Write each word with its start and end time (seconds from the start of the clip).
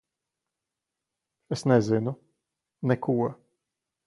Es 1.57 1.63
nezinu. 1.67 2.15
Neko. 2.81 3.21